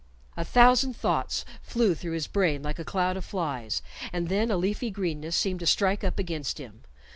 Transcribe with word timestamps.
A 0.35 0.43
thousand 0.43 0.95
thoughts 0.95 1.45
flew 1.61 1.93
through 1.93 2.13
his 2.13 2.25
brain 2.25 2.63
like 2.63 2.79
a 2.79 2.83
cloud 2.83 3.17
of 3.17 3.23
flies, 3.23 3.83
and 4.11 4.29
then 4.29 4.49
a 4.49 4.57
leafy 4.57 4.89
greenness 4.89 5.35
seemed 5.35 5.59
to 5.59 5.67
strike 5.67 6.03
up 6.03 6.17
against 6.17 6.57
him. 6.57 6.81